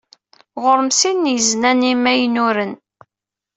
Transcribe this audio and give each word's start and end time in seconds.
Ɣur-m 0.61 0.89
sin 0.99 1.17
n 1.27 1.31
yiznan 1.33 1.89
imaynuren. 1.91 2.73